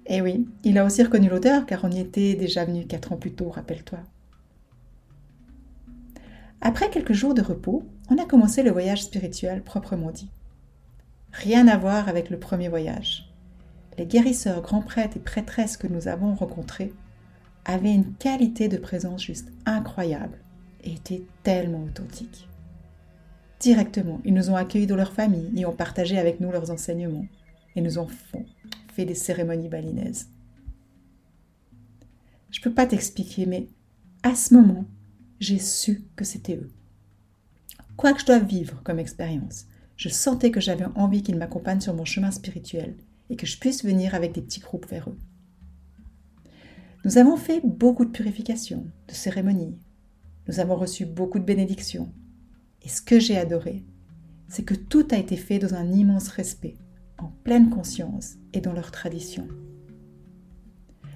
Eh 0.08 0.22
oui, 0.22 0.48
il 0.63 0.79
a 0.79 0.86
aussi 0.86 1.03
reconnu 1.03 1.29
l'odeur 1.29 1.67
car 1.67 1.84
on 1.84 1.91
y 1.91 2.00
était 2.00 2.34
déjà 2.34 2.65
venu 2.65 2.88
quatre 2.88 3.12
ans 3.13 3.17
plus 3.17 3.34
tôt, 3.34 3.50
rappelle-toi. 3.50 4.00
Après 6.62 6.89
quelques 6.89 7.13
jours 7.13 7.36
de 7.36 7.44
repos, 7.44 7.84
on 8.10 8.17
a 8.17 8.25
commencé 8.25 8.63
le 8.63 8.72
voyage 8.72 9.03
spirituel 9.03 9.62
proprement 9.62 10.10
dit. 10.10 10.32
Rien 11.32 11.67
à 11.67 11.77
voir 11.77 12.10
avec 12.10 12.32
le 12.32 12.39
premier 12.39 12.70
voyage. 12.70 13.32
Les 14.00 14.08
guérisseurs, 14.08 14.63
grands 14.63 14.82
prêtres 14.82 15.17
et 15.17 15.20
prêtresses 15.20 15.77
que 15.77 15.88
nous 15.88 16.08
avons 16.08 16.34
rencontrés 16.34 16.91
avait 17.65 17.93
une 17.93 18.13
qualité 18.13 18.67
de 18.67 18.77
présence 18.77 19.24
juste 19.24 19.51
incroyable 19.65 20.38
et 20.84 20.93
était 20.93 21.24
tellement 21.43 21.84
authentique. 21.84 22.48
Directement, 23.60 24.22
ils 24.24 24.34
nous 24.34 24.50
ont 24.50 24.55
accueillis 24.55 24.88
dans 24.88 24.95
leur 24.95 25.13
famille 25.13 25.51
et 25.55 25.65
ont 25.65 25.75
partagé 25.75 26.17
avec 26.17 26.39
nous 26.39 26.51
leurs 26.51 26.72
enseignements 26.72 27.25
et 27.75 27.81
nous 27.81 27.98
ont 27.98 28.07
fait 28.93 29.05
des 29.05 29.15
cérémonies 29.15 29.69
balinaises. 29.69 30.29
Je 32.51 32.60
ne 32.60 32.63
peux 32.63 32.74
pas 32.74 32.86
t'expliquer, 32.86 33.45
mais 33.45 33.67
à 34.24 34.36
ce 34.36 34.53
moment, 34.53 34.86
j'ai 35.39 35.60
su 35.60 36.03
que 36.15 36.24
c'était 36.24 36.55
eux. 36.55 36.72
Quoi 37.98 38.13
que 38.13 38.22
je 38.22 38.25
doive 38.25 38.45
vivre 38.45 38.81
comme 38.84 39.00
expérience, 39.00 39.65
je 39.98 40.10
sentais 40.10 40.51
que 40.51 40.62
j'avais 40.62 40.86
envie 40.95 41.24
qu'ils 41.24 41.38
m'accompagnent 41.38 41.81
sur 41.81 41.93
mon 41.93 42.05
chemin 42.05 42.31
spirituel 42.31 42.95
et 43.29 43.36
que 43.36 43.48
je 43.48 43.57
puisse 43.57 43.84
venir 43.84 44.15
avec 44.15 44.34
des 44.34 44.41
petits 44.41 44.60
groupes 44.60 44.88
vers 44.89 45.10
eux. 45.10 45.17
Nous 47.05 47.19
avons 47.19 47.38
fait 47.38 47.62
beaucoup 47.63 48.03
de 48.03 48.09
purifications, 48.09 48.88
de 49.07 49.13
cérémonies. 49.13 49.77
Nous 50.47 50.59
avons 50.59 50.75
reçu 50.75 51.05
beaucoup 51.05 51.38
de 51.38 51.43
bénédictions. 51.43 52.12
Et 52.81 52.89
ce 52.89 53.00
que 53.00 53.19
j'ai 53.19 53.38
adoré, 53.38 53.85
c'est 54.47 54.63
que 54.63 54.74
tout 54.74 55.07
a 55.12 55.17
été 55.17 55.38
fait 55.38 55.59
dans 55.59 55.75
un 55.75 55.91
immense 55.91 56.29
respect, 56.29 56.77
en 57.19 57.27
pleine 57.43 57.69
conscience 57.69 58.38
et 58.53 58.59
dans 58.59 58.74
leur 58.74 58.89
tradition. 58.89 59.47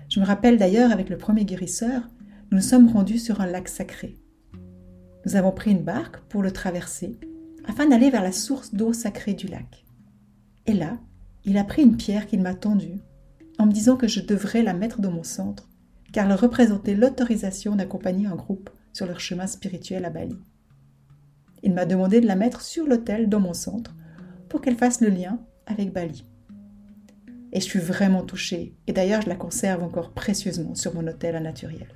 Je 0.09 0.19
me 0.19 0.25
rappelle 0.25 0.59
d'ailleurs 0.59 0.91
avec 0.91 1.09
le 1.09 1.17
premier 1.17 1.43
guérisseur, 1.43 2.07
nous 2.51 2.57
nous 2.57 2.63
sommes 2.63 2.89
rendus 2.89 3.17
sur 3.17 3.41
un 3.41 3.47
lac 3.47 3.67
sacré. 3.67 4.19
Nous 5.25 5.35
avons 5.35 5.51
pris 5.51 5.71
une 5.71 5.83
barque 5.83 6.19
pour 6.29 6.43
le 6.43 6.51
traverser 6.51 7.17
afin 7.65 7.87
d'aller 7.87 8.11
vers 8.11 8.23
la 8.23 8.31
source 8.31 8.75
d'eau 8.75 8.93
sacrée 8.93 9.33
du 9.33 9.47
lac. 9.47 9.83
Et 10.67 10.73
là, 10.73 10.99
il 11.45 11.57
a 11.57 11.63
pris 11.63 11.81
une 11.81 11.97
pierre 11.97 12.27
qu'il 12.27 12.43
m'a 12.43 12.53
tendue 12.53 12.99
en 13.57 13.65
me 13.65 13.71
disant 13.71 13.97
que 13.97 14.07
je 14.07 14.21
devrais 14.21 14.61
la 14.61 14.75
mettre 14.75 15.01
dans 15.01 15.11
mon 15.11 15.23
centre 15.23 15.68
car 16.11 16.25
elle 16.25 16.37
représentait 16.37 16.95
l'autorisation 16.95 17.75
d'accompagner 17.75 18.27
un 18.27 18.35
groupe 18.35 18.69
sur 18.93 19.05
leur 19.05 19.19
chemin 19.19 19.47
spirituel 19.47 20.05
à 20.05 20.09
Bali. 20.09 20.37
Il 21.63 21.73
m'a 21.73 21.85
demandé 21.85 22.21
de 22.21 22.27
la 22.27 22.35
mettre 22.35 22.61
sur 22.61 22.87
l'autel 22.87 23.29
dans 23.29 23.39
mon 23.39 23.53
centre 23.53 23.95
pour 24.47 24.61
qu'elle 24.61 24.77
fasse 24.77 25.01
le 25.01 25.09
lien 25.09 25.39
avec 25.65 25.93
Bali. 25.93 26.25
Et 27.51 27.59
je 27.59 27.65
suis 27.65 27.79
vraiment 27.79 28.23
touchée, 28.23 28.75
et 28.87 28.93
d'ailleurs 28.93 29.21
je 29.21 29.29
la 29.29 29.35
conserve 29.35 29.83
encore 29.83 30.11
précieusement 30.11 30.75
sur 30.75 30.93
mon 30.93 31.07
autel 31.07 31.35
à 31.35 31.39
naturel. 31.39 31.87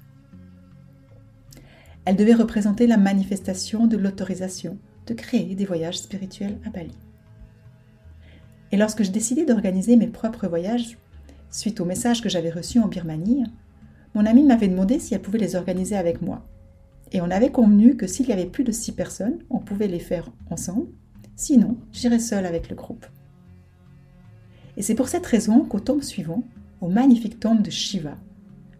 Elle 2.05 2.15
devait 2.15 2.33
représenter 2.33 2.87
la 2.87 2.97
manifestation 2.97 3.87
de 3.87 3.97
l'autorisation 3.97 4.77
de 5.05 5.13
créer 5.13 5.55
des 5.55 5.65
voyages 5.65 5.99
spirituels 5.99 6.59
à 6.65 6.69
Bali. 6.69 6.97
Et 8.71 8.77
lorsque 8.77 9.03
j'ai 9.03 9.11
décidé 9.11 9.45
d'organiser 9.45 9.95
mes 9.95 10.07
propres 10.07 10.47
voyages, 10.47 10.97
suite 11.51 11.79
au 11.79 11.85
message 11.85 12.21
que 12.21 12.29
j'avais 12.29 12.49
reçu 12.49 12.79
en 12.79 12.87
Birmanie, 12.87 13.43
mon 14.15 14.25
amie 14.25 14.43
m'avait 14.43 14.67
demandé 14.67 14.99
si 14.99 15.13
elle 15.13 15.21
pouvait 15.21 15.39
les 15.39 15.55
organiser 15.55 15.95
avec 15.95 16.21
moi. 16.21 16.45
Et 17.11 17.21
on 17.21 17.31
avait 17.31 17.51
convenu 17.51 17.95
que 17.95 18.07
s'il 18.07 18.27
y 18.27 18.31
avait 18.31 18.45
plus 18.45 18.63
de 18.63 18.71
six 18.71 18.91
personnes, 18.91 19.39
on 19.49 19.59
pouvait 19.59 19.87
les 19.87 19.99
faire 19.99 20.31
ensemble. 20.49 20.87
Sinon, 21.35 21.77
j'irais 21.91 22.19
seule 22.19 22.45
avec 22.45 22.69
le 22.69 22.75
groupe. 22.75 23.05
Et 24.77 24.81
c'est 24.81 24.95
pour 24.95 25.07
cette 25.07 25.25
raison 25.25 25.63
qu'au 25.63 25.79
temple 25.79 26.03
suivant, 26.03 26.43
au 26.81 26.87
magnifique 26.87 27.39
temple 27.39 27.61
de 27.61 27.69
Shiva, 27.69 28.17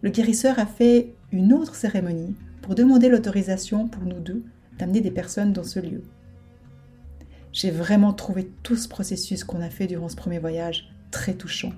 le 0.02 0.10
guérisseur 0.10 0.58
a 0.58 0.66
fait 0.66 1.14
une 1.32 1.52
autre 1.52 1.74
cérémonie 1.74 2.34
pour 2.62 2.74
demander 2.74 3.08
l'autorisation 3.08 3.88
pour 3.88 4.04
nous 4.04 4.20
deux 4.20 4.42
d'amener 4.78 5.00
des 5.00 5.10
personnes 5.10 5.52
dans 5.52 5.64
ce 5.64 5.80
lieu. 5.80 6.02
J'ai 7.52 7.70
vraiment 7.70 8.12
trouvé 8.12 8.50
tout 8.62 8.76
ce 8.76 8.88
processus 8.88 9.44
qu'on 9.44 9.60
a 9.60 9.70
fait 9.70 9.86
durant 9.86 10.08
ce 10.08 10.16
premier 10.16 10.40
voyage 10.40 10.90
très 11.12 11.34
touchant, 11.34 11.72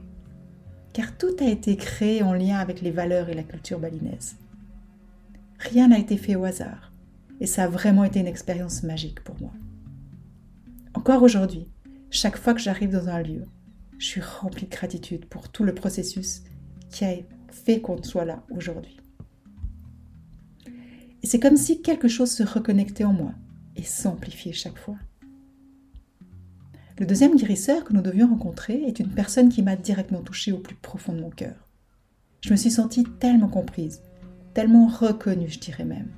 car 0.96 1.18
tout 1.18 1.36
a 1.40 1.44
été 1.44 1.76
créé 1.76 2.22
en 2.22 2.32
lien 2.32 2.56
avec 2.56 2.80
les 2.80 2.90
valeurs 2.90 3.28
et 3.28 3.34
la 3.34 3.42
culture 3.42 3.78
balinaise. 3.78 4.38
Rien 5.58 5.88
n'a 5.88 5.98
été 5.98 6.16
fait 6.16 6.36
au 6.36 6.44
hasard, 6.44 6.90
et 7.38 7.46
ça 7.46 7.64
a 7.64 7.68
vraiment 7.68 8.02
été 8.02 8.18
une 8.18 8.26
expérience 8.26 8.82
magique 8.82 9.20
pour 9.20 9.38
moi. 9.38 9.52
Encore 10.94 11.22
aujourd'hui, 11.22 11.68
chaque 12.08 12.38
fois 12.38 12.54
que 12.54 12.62
j'arrive 12.62 12.92
dans 12.92 13.10
un 13.10 13.20
lieu, 13.20 13.44
je 13.98 14.06
suis 14.06 14.22
remplie 14.22 14.64
de 14.64 14.70
gratitude 14.70 15.26
pour 15.26 15.50
tout 15.50 15.64
le 15.64 15.74
processus 15.74 16.44
qui 16.88 17.04
a 17.04 17.14
fait 17.50 17.82
qu'on 17.82 18.02
soit 18.02 18.24
là 18.24 18.42
aujourd'hui. 18.48 18.96
Et 21.22 21.26
c'est 21.26 21.40
comme 21.40 21.58
si 21.58 21.82
quelque 21.82 22.08
chose 22.08 22.30
se 22.30 22.42
reconnectait 22.42 23.04
en 23.04 23.12
moi 23.12 23.34
et 23.76 23.82
s'amplifiait 23.82 24.54
chaque 24.54 24.78
fois. 24.78 24.96
Le 26.98 27.04
deuxième 27.04 27.36
guérisseur 27.36 27.84
que 27.84 27.92
nous 27.92 28.00
devions 28.00 28.26
rencontrer 28.26 28.82
est 28.86 29.00
une 29.00 29.10
personne 29.10 29.50
qui 29.50 29.60
m'a 29.60 29.76
directement 29.76 30.22
touchée 30.22 30.52
au 30.52 30.56
plus 30.56 30.76
profond 30.76 31.12
de 31.12 31.20
mon 31.20 31.28
cœur. 31.28 31.68
Je 32.40 32.50
me 32.50 32.56
suis 32.56 32.70
sentie 32.70 33.04
tellement 33.20 33.48
comprise, 33.48 34.00
tellement 34.54 34.86
reconnue, 34.86 35.50
je 35.50 35.58
dirais 35.58 35.84
même. 35.84 36.08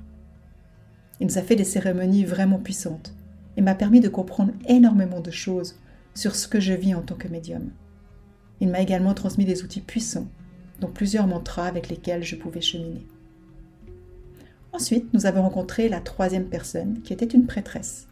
Il 1.19 1.27
nous 1.27 1.37
a 1.37 1.41
fait 1.41 1.57
des 1.57 1.65
cérémonies 1.65 2.23
vraiment 2.23 2.59
puissantes 2.59 3.13
et 3.57 3.61
m'a 3.61 3.75
permis 3.75 3.99
de 3.99 4.07
comprendre 4.07 4.53
énormément 4.69 5.19
de 5.19 5.31
choses 5.31 5.77
sur 6.15 6.33
ce 6.33 6.47
que 6.47 6.61
je 6.61 6.71
vis 6.71 6.95
en 6.95 7.01
tant 7.01 7.15
que 7.15 7.27
médium. 7.27 7.71
Il 8.61 8.69
m'a 8.69 8.79
également 8.79 9.13
transmis 9.13 9.43
des 9.43 9.63
outils 9.63 9.81
puissants, 9.81 10.29
dont 10.79 10.87
plusieurs 10.87 11.27
mantras 11.27 11.67
avec 11.67 11.89
lesquels 11.89 12.23
je 12.23 12.37
pouvais 12.37 12.61
cheminer. 12.61 13.05
Ensuite, 14.71 15.13
nous 15.13 15.25
avons 15.25 15.41
rencontré 15.41 15.89
la 15.89 15.99
troisième 15.99 16.47
personne, 16.47 17.01
qui 17.01 17.11
était 17.11 17.25
une 17.25 17.47
prêtresse. 17.47 18.07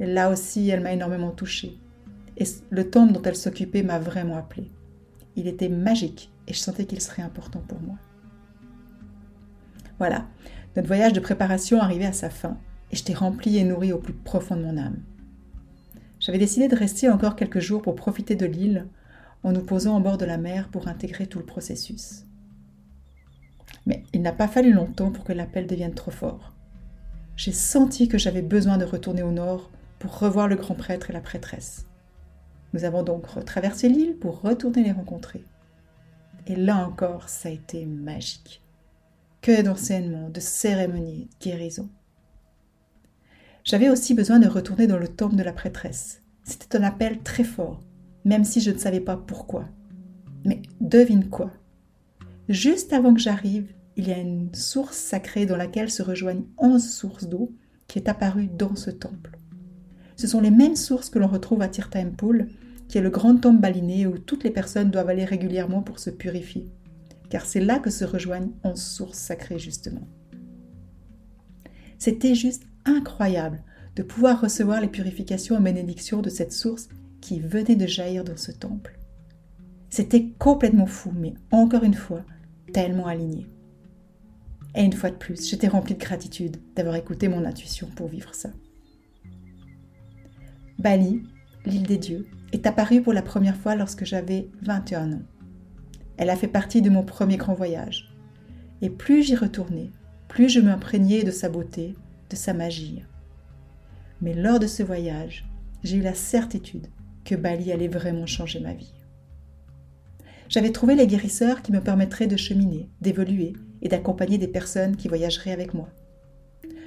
Là 0.00 0.28
aussi, 0.28 0.68
elle 0.68 0.82
m'a 0.82 0.92
énormément 0.92 1.30
touchée. 1.30 1.78
Et 2.36 2.44
le 2.70 2.90
temple 2.90 3.12
dont 3.12 3.22
elle 3.22 3.36
s'occupait 3.36 3.82
m'a 3.82 3.98
vraiment 3.98 4.36
appelée. 4.36 4.70
Il 5.36 5.46
était 5.46 5.68
magique 5.68 6.32
et 6.46 6.52
je 6.52 6.58
sentais 6.58 6.84
qu'il 6.84 7.00
serait 7.00 7.22
important 7.22 7.62
pour 7.66 7.80
moi. 7.80 7.96
Voilà, 9.98 10.26
notre 10.76 10.88
voyage 10.88 11.12
de 11.12 11.20
préparation 11.20 11.80
arrivait 11.80 12.06
à 12.06 12.12
sa 12.12 12.30
fin 12.30 12.58
et 12.90 12.96
j'étais 12.96 13.14
remplie 13.14 13.58
et 13.58 13.64
nourrie 13.64 13.92
au 13.92 13.98
plus 13.98 14.12
profond 14.12 14.56
de 14.56 14.62
mon 14.62 14.76
âme. 14.76 15.02
J'avais 16.18 16.38
décidé 16.38 16.68
de 16.68 16.76
rester 16.76 17.08
encore 17.08 17.36
quelques 17.36 17.60
jours 17.60 17.82
pour 17.82 17.94
profiter 17.94 18.34
de 18.34 18.46
l'île 18.46 18.86
en 19.42 19.52
nous 19.52 19.62
posant 19.62 19.94
en 19.94 20.00
bord 20.00 20.18
de 20.18 20.24
la 20.24 20.38
mer 20.38 20.68
pour 20.68 20.88
intégrer 20.88 21.26
tout 21.26 21.38
le 21.38 21.44
processus. 21.44 22.24
Mais 23.86 24.02
il 24.12 24.22
n'a 24.22 24.32
pas 24.32 24.48
fallu 24.48 24.72
longtemps 24.72 25.10
pour 25.10 25.24
que 25.24 25.32
l'appel 25.32 25.66
devienne 25.66 25.94
trop 25.94 26.10
fort. 26.10 26.54
J'ai 27.36 27.52
senti 27.52 28.08
que 28.08 28.18
j'avais 28.18 28.42
besoin 28.42 28.78
de 28.78 28.84
retourner 28.84 29.22
au 29.22 29.32
nord 29.32 29.70
pour 29.98 30.18
revoir 30.18 30.48
le 30.48 30.56
grand 30.56 30.74
prêtre 30.74 31.10
et 31.10 31.12
la 31.12 31.20
prêtresse. 31.20 31.86
Nous 32.74 32.84
avons 32.84 33.04
donc 33.04 33.26
retraversé 33.26 33.88
l'île 33.88 34.16
pour 34.16 34.40
retourner 34.40 34.82
les 34.82 34.90
rencontrer. 34.90 35.44
Et 36.48 36.56
là 36.56 36.84
encore, 36.84 37.28
ça 37.28 37.48
a 37.48 37.52
été 37.52 37.86
magique. 37.86 38.62
Que 39.42 39.62
d'enseignements, 39.62 40.28
de 40.28 40.40
cérémonies, 40.40 41.28
de 41.30 41.44
guérison. 41.44 41.88
J'avais 43.62 43.88
aussi 43.88 44.12
besoin 44.12 44.40
de 44.40 44.48
retourner 44.48 44.88
dans 44.88 44.98
le 44.98 45.06
temple 45.06 45.36
de 45.36 45.44
la 45.44 45.52
prêtresse. 45.52 46.20
C'était 46.42 46.76
un 46.76 46.82
appel 46.82 47.20
très 47.20 47.44
fort, 47.44 47.80
même 48.24 48.44
si 48.44 48.60
je 48.60 48.72
ne 48.72 48.78
savais 48.78 49.00
pas 49.00 49.16
pourquoi. 49.16 49.66
Mais 50.44 50.60
devine 50.80 51.30
quoi? 51.30 51.52
Juste 52.48 52.92
avant 52.92 53.14
que 53.14 53.20
j'arrive, 53.20 53.72
il 53.96 54.08
y 54.08 54.12
a 54.12 54.18
une 54.18 54.52
source 54.52 54.96
sacrée 54.96 55.46
dans 55.46 55.56
laquelle 55.56 55.92
se 55.92 56.02
rejoignent 56.02 56.46
onze 56.58 56.90
sources 56.90 57.28
d'eau 57.28 57.52
qui 57.86 58.00
est 58.00 58.08
apparue 58.08 58.48
dans 58.48 58.74
ce 58.74 58.90
temple. 58.90 59.38
Ce 60.16 60.26
sont 60.26 60.40
les 60.40 60.50
mêmes 60.50 60.76
sources 60.76 61.10
que 61.10 61.18
l'on 61.18 61.26
retrouve 61.26 61.62
à 61.62 61.68
Tirthampul, 61.68 62.48
qui 62.88 62.98
est 62.98 63.02
le 63.02 63.10
grand 63.10 63.36
temple 63.36 63.60
baliné 63.60 64.06
où 64.06 64.18
toutes 64.18 64.44
les 64.44 64.50
personnes 64.50 64.90
doivent 64.90 65.08
aller 65.08 65.24
régulièrement 65.24 65.82
pour 65.82 65.98
se 65.98 66.10
purifier, 66.10 66.68
car 67.30 67.46
c'est 67.46 67.60
là 67.60 67.78
que 67.78 67.90
se 67.90 68.04
rejoignent 68.04 68.52
onze 68.62 68.82
sources 68.82 69.18
sacrées 69.18 69.58
justement. 69.58 70.06
C'était 71.98 72.34
juste 72.34 72.64
incroyable 72.84 73.62
de 73.96 74.02
pouvoir 74.02 74.40
recevoir 74.40 74.80
les 74.80 74.88
purifications 74.88 75.58
et 75.58 75.62
bénédictions 75.62 76.20
de 76.20 76.30
cette 76.30 76.52
source 76.52 76.88
qui 77.20 77.40
venait 77.40 77.76
de 77.76 77.86
jaillir 77.86 78.24
dans 78.24 78.36
ce 78.36 78.52
temple. 78.52 78.98
C'était 79.88 80.28
complètement 80.38 80.86
fou, 80.86 81.12
mais 81.14 81.34
encore 81.50 81.84
une 81.84 81.94
fois, 81.94 82.24
tellement 82.72 83.06
aligné. 83.06 83.46
Et 84.74 84.82
une 84.82 84.92
fois 84.92 85.10
de 85.10 85.16
plus, 85.16 85.48
j'étais 85.48 85.68
remplie 85.68 85.94
de 85.94 86.00
gratitude 86.00 86.56
d'avoir 86.74 86.96
écouté 86.96 87.28
mon 87.28 87.44
intuition 87.44 87.88
pour 87.94 88.08
vivre 88.08 88.34
ça. 88.34 88.50
Bali, 90.78 91.22
l'île 91.64 91.86
des 91.86 91.98
dieux, 91.98 92.26
est 92.52 92.66
apparue 92.66 93.00
pour 93.00 93.12
la 93.12 93.22
première 93.22 93.56
fois 93.56 93.76
lorsque 93.76 94.04
j'avais 94.04 94.48
21 94.62 95.12
ans. 95.12 95.22
Elle 96.16 96.30
a 96.30 96.36
fait 96.36 96.48
partie 96.48 96.82
de 96.82 96.90
mon 96.90 97.02
premier 97.02 97.36
grand 97.36 97.54
voyage. 97.54 98.12
Et 98.82 98.90
plus 98.90 99.22
j'y 99.22 99.36
retournais, 99.36 99.90
plus 100.28 100.48
je 100.48 100.60
m'imprégnais 100.60 101.22
de 101.22 101.30
sa 101.30 101.48
beauté, 101.48 101.94
de 102.30 102.36
sa 102.36 102.54
magie. 102.54 103.02
Mais 104.20 104.34
lors 104.34 104.58
de 104.58 104.66
ce 104.66 104.82
voyage, 104.82 105.46
j'ai 105.82 105.98
eu 105.98 106.02
la 106.02 106.14
certitude 106.14 106.88
que 107.24 107.34
Bali 107.34 107.72
allait 107.72 107.88
vraiment 107.88 108.26
changer 108.26 108.60
ma 108.60 108.74
vie. 108.74 108.94
J'avais 110.48 110.72
trouvé 110.72 110.94
les 110.94 111.06
guérisseurs 111.06 111.62
qui 111.62 111.72
me 111.72 111.80
permettraient 111.80 112.26
de 112.26 112.36
cheminer, 112.36 112.88
d'évoluer 113.00 113.54
et 113.80 113.88
d'accompagner 113.88 114.38
des 114.38 114.48
personnes 114.48 114.96
qui 114.96 115.08
voyageraient 115.08 115.52
avec 115.52 115.72
moi. 115.72 115.88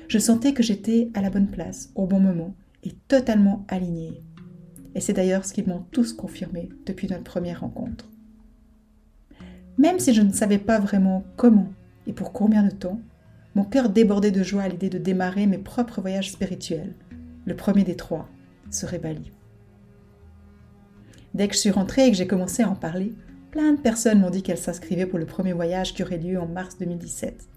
Je 0.08 0.20
sentais 0.20 0.54
que 0.54 0.64
j'étais 0.64 1.10
à 1.16 1.22
la 1.22 1.30
bonne 1.30 1.48
place, 1.48 1.90
au 1.96 2.06
bon 2.06 2.20
moment 2.20 2.56
et 2.88 2.98
totalement 3.08 3.66
alignée. 3.68 4.24
Et 4.96 5.02
c'est 5.02 5.14
d'ailleurs 5.14 5.46
ce 5.46 5.54
qu'ils 5.54 5.68
m'ont 5.68 5.86
tous 5.92 6.14
confirmé 6.14 6.70
depuis 6.86 7.08
notre 7.08 7.24
première 7.24 7.62
rencontre. 7.62 8.10
Même 9.78 10.00
si 10.00 10.14
je 10.14 10.22
ne 10.22 10.32
savais 10.32 10.58
pas 10.58 10.80
vraiment 10.80 11.24
comment 11.36 11.72
et 12.08 12.14
pour 12.14 12.32
combien 12.32 12.64
de 12.64 12.72
temps, 12.72 13.00
mon 13.56 13.64
cœur 13.64 13.90
débordait 13.90 14.32
de 14.32 14.42
joie 14.42 14.64
à 14.64 14.70
l'idée 14.70 14.90
de 14.90 14.98
démarrer 14.98 15.46
mes 15.46 15.58
propres 15.58 16.02
voyages 16.02 16.32
spirituels. 16.32 16.96
Le 17.46 17.56
premier 17.56 17.84
des 17.84 17.96
trois 17.96 18.30
serait 18.72 19.00
Bali. 19.00 19.32
Dès 21.34 21.48
que 21.48 21.54
je 21.54 21.60
suis 21.60 21.72
rentrée 21.72 22.08
et 22.08 22.12
que 22.12 22.18
j'ai 22.18 22.28
commencé 22.28 22.64
à 22.64 22.70
en 22.70 22.76
parler, 22.76 23.14
plein 23.52 23.74
de 23.74 23.82
personnes 23.82 24.22
m'ont 24.22 24.30
dit 24.30 24.44
qu'elles 24.44 24.58
s'inscrivaient 24.58 25.06
pour 25.06 25.20
le 25.20 25.26
premier 25.26 25.54
voyage 25.54 25.94
qui 25.94 26.04
aurait 26.04 26.18
lieu 26.18 26.40
en 26.40 26.48
mars 26.48 26.78
2017. 26.78 27.48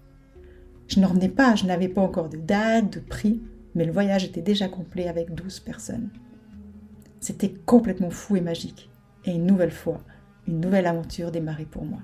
Je 0.87 0.99
n'en 0.99 1.07
revenais 1.07 1.29
pas, 1.29 1.55
je 1.55 1.65
n'avais 1.65 1.87
pas 1.87 2.01
encore 2.01 2.29
de 2.29 2.37
date, 2.37 2.93
de 2.93 2.99
prix, 2.99 3.41
mais 3.75 3.85
le 3.85 3.91
voyage 3.91 4.23
était 4.23 4.41
déjà 4.41 4.67
complet 4.67 5.07
avec 5.07 5.33
12 5.33 5.59
personnes. 5.61 6.09
C'était 7.19 7.53
complètement 7.65 8.09
fou 8.09 8.35
et 8.35 8.41
magique. 8.41 8.89
Et 9.25 9.31
une 9.31 9.45
nouvelle 9.45 9.71
fois, 9.71 10.01
une 10.47 10.59
nouvelle 10.59 10.87
aventure 10.87 11.31
démarrait 11.31 11.65
pour 11.65 11.85
moi. 11.85 11.99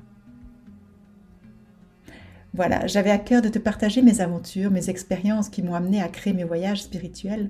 Voilà, 2.54 2.88
j'avais 2.88 3.12
à 3.12 3.18
cœur 3.18 3.42
de 3.42 3.50
te 3.50 3.60
partager 3.60 4.02
mes 4.02 4.22
aventures, 4.22 4.72
mes 4.72 4.90
expériences 4.90 5.50
qui 5.50 5.62
m'ont 5.62 5.76
amené 5.76 6.02
à 6.02 6.08
créer 6.08 6.34
mes 6.34 6.44
voyages 6.44 6.84
spirituels 6.84 7.50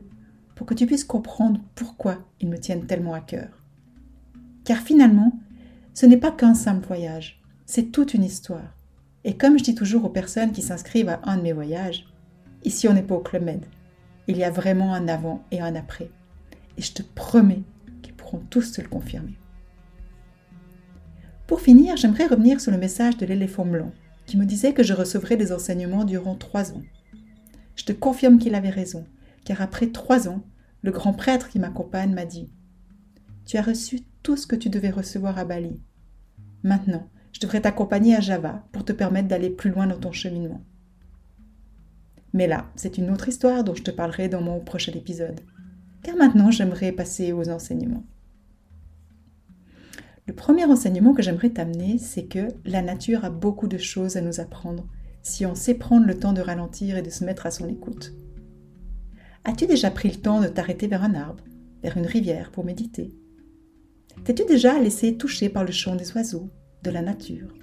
pour 0.55 0.65
que 0.65 0.73
tu 0.73 0.85
puisses 0.85 1.03
comprendre 1.03 1.61
pourquoi 1.75 2.17
ils 2.41 2.49
me 2.49 2.57
tiennent 2.57 2.87
tellement 2.87 3.13
à 3.13 3.21
cœur. 3.21 3.49
Car 4.63 4.79
finalement, 4.79 5.33
ce 5.93 6.05
n'est 6.05 6.17
pas 6.17 6.31
qu'un 6.31 6.55
simple 6.55 6.87
voyage, 6.87 7.41
c'est 7.65 7.91
toute 7.91 8.13
une 8.13 8.23
histoire. 8.23 8.75
Et 9.23 9.37
comme 9.37 9.57
je 9.57 9.63
dis 9.63 9.75
toujours 9.75 10.05
aux 10.05 10.09
personnes 10.09 10.51
qui 10.51 10.61
s'inscrivent 10.61 11.09
à 11.09 11.21
un 11.23 11.37
de 11.37 11.41
mes 11.41 11.53
voyages, 11.53 12.07
ici 12.63 12.87
on 12.87 12.93
n'est 12.93 13.03
pas 13.03 13.15
au 13.15 13.19
Club 13.19 13.43
Med. 13.43 13.65
Il 14.27 14.37
y 14.37 14.43
a 14.43 14.51
vraiment 14.51 14.93
un 14.93 15.07
avant 15.07 15.43
et 15.51 15.61
un 15.61 15.75
après. 15.75 16.11
Et 16.77 16.81
je 16.81 16.93
te 16.93 17.01
promets 17.01 17.63
qu'ils 18.01 18.13
pourront 18.13 18.41
tous 18.49 18.73
te 18.73 18.81
le 18.81 18.89
confirmer. 18.89 19.37
Pour 21.47 21.61
finir, 21.61 21.95
j'aimerais 21.95 22.27
revenir 22.27 22.59
sur 22.59 22.71
le 22.71 22.77
message 22.77 23.15
de 23.17 23.25
l'éléphant 23.25 23.65
blanc 23.65 23.93
qui 24.25 24.37
me 24.37 24.45
disait 24.45 24.73
que 24.73 24.83
je 24.83 24.93
recevrais 24.93 25.37
des 25.37 25.53
enseignements 25.53 26.03
durant 26.03 26.35
trois 26.35 26.73
ans. 26.73 26.83
Je 27.75 27.85
te 27.85 27.93
confirme 27.93 28.37
qu'il 28.37 28.55
avait 28.55 28.69
raison, 28.69 29.05
car 29.45 29.61
après 29.61 29.87
trois 29.87 30.27
ans, 30.27 30.43
le 30.81 30.91
grand 30.91 31.13
prêtre 31.13 31.47
qui 31.47 31.59
m'accompagne 31.59 32.13
m'a 32.13 32.25
dit 32.25 32.51
Tu 33.45 33.57
as 33.57 33.61
reçu 33.61 34.01
tout 34.23 34.35
ce 34.35 34.45
que 34.45 34.57
tu 34.57 34.69
devais 34.69 34.89
recevoir 34.89 35.37
à 35.37 35.45
Bali. 35.45 35.79
Maintenant, 36.63 37.09
je 37.31 37.39
devrais 37.39 37.61
t'accompagner 37.61 38.15
à 38.15 38.19
Java 38.19 38.67
pour 38.73 38.83
te 38.83 38.91
permettre 38.91 39.29
d'aller 39.29 39.49
plus 39.49 39.69
loin 39.69 39.87
dans 39.87 39.99
ton 39.99 40.11
cheminement. 40.11 40.61
Mais 42.33 42.47
là, 42.47 42.69
c'est 42.75 42.97
une 42.97 43.09
autre 43.09 43.29
histoire 43.29 43.63
dont 43.63 43.75
je 43.75 43.83
te 43.83 43.91
parlerai 43.91 44.29
dans 44.29 44.41
mon 44.41 44.59
prochain 44.59 44.91
épisode. 44.93 45.39
Car 46.03 46.15
maintenant, 46.15 46.51
j'aimerais 46.51 46.91
passer 46.91 47.31
aux 47.31 47.49
enseignements. 47.49 48.05
Le 50.27 50.33
premier 50.33 50.65
enseignement 50.65 51.13
que 51.13 51.21
j'aimerais 51.21 51.51
t'amener, 51.51 51.97
c'est 51.97 52.25
que 52.25 52.49
la 52.65 52.81
nature 52.81 53.23
a 53.23 53.29
beaucoup 53.29 53.67
de 53.67 53.77
choses 53.77 54.17
à 54.17 54.21
nous 54.21 54.41
apprendre 54.41 54.85
si 55.23 55.45
on 55.45 55.55
sait 55.55 55.73
prendre 55.73 56.05
le 56.05 56.19
temps 56.19 56.33
de 56.33 56.41
ralentir 56.41 56.97
et 56.97 57.01
de 57.01 57.09
se 57.09 57.23
mettre 57.23 57.45
à 57.45 57.51
son 57.51 57.67
écoute. 57.67 58.13
As-tu 59.45 59.67
déjà 59.67 59.89
pris 59.89 60.09
le 60.09 60.17
temps 60.17 60.41
de 60.41 60.47
t'arrêter 60.47 60.87
vers 60.87 61.03
un 61.03 61.15
arbre, 61.15 61.43
vers 61.81 61.97
une 61.97 62.05
rivière 62.05 62.51
pour 62.51 62.65
méditer? 62.65 63.15
T'es-tu 64.25 64.45
déjà 64.45 64.77
laissé 64.79 65.15
toucher 65.15 65.47
par 65.47 65.63
le 65.63 65.71
chant 65.71 65.95
des 65.95 66.11
oiseaux, 66.13 66.49
de 66.83 66.91
la 66.91 67.01
nature? 67.01 67.53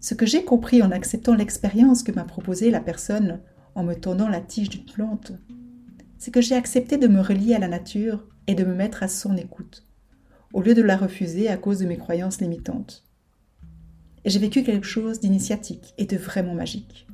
Ce 0.00 0.14
que 0.14 0.26
j'ai 0.26 0.44
compris 0.44 0.82
en 0.82 0.90
acceptant 0.90 1.34
l'expérience 1.34 2.02
que 2.02 2.12
m'a 2.12 2.24
proposée 2.24 2.70
la 2.70 2.80
personne 2.80 3.40
en 3.74 3.84
me 3.84 3.94
tendant 3.94 4.28
la 4.28 4.40
tige 4.40 4.70
d'une 4.70 4.84
plante, 4.84 5.32
c'est 6.18 6.30
que 6.30 6.40
j'ai 6.40 6.54
accepté 6.54 6.96
de 6.96 7.08
me 7.08 7.20
relier 7.20 7.54
à 7.54 7.58
la 7.58 7.68
nature 7.68 8.26
et 8.46 8.54
de 8.54 8.64
me 8.64 8.74
mettre 8.74 9.02
à 9.02 9.08
son 9.08 9.36
écoute 9.36 9.86
au 10.52 10.62
lieu 10.62 10.74
de 10.74 10.82
la 10.82 10.96
refuser 10.96 11.48
à 11.48 11.56
cause 11.56 11.78
de 11.78 11.86
mes 11.86 11.96
croyances 11.96 12.40
limitantes. 12.40 13.04
J'ai 14.24 14.38
vécu 14.38 14.62
quelque 14.62 14.86
chose 14.86 15.20
d'initiatique 15.20 15.94
et 15.96 16.06
de 16.06 16.16
vraiment 16.16 16.54
magique. 16.54 17.06